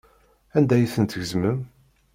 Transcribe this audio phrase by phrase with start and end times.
[0.57, 1.59] Anda ay ten-tgezmem?